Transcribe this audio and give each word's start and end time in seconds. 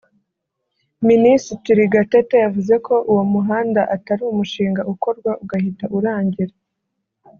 Minisitiri 1.09 1.81
Gatete 1.93 2.35
yavuze 2.45 2.73
ko 2.85 2.95
uwo 3.11 3.23
muhanda 3.33 3.81
atari 3.95 4.23
umushinga 4.33 4.81
ukorwa 4.93 5.31
ugahita 5.43 5.85
urangira 5.99 6.53